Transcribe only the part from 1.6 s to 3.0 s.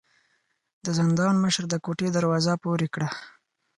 د کوټې دروازه پورې